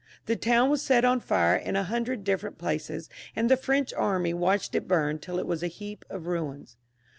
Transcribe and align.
The 0.25 0.35
town 0.35 0.71
was 0.71 0.81
set 0.81 1.05
on 1.05 1.19
fire 1.19 1.55
in 1.55 1.75
a 1.75 1.83
hundred 1.83 2.23
different 2.23 2.57
places, 2.57 3.07
and 3.35 3.51
the 3.51 3.55
French 3.55 3.93
army 3.93 4.33
watched 4.33 4.73
it 4.73 4.87
bum 4.87 5.19
till 5.19 5.37
it 5.37 5.45
was 5.45 5.61
a 5.61 5.67
heap 5.67 6.05
of 6.09 6.25
ruins. 6.25 6.75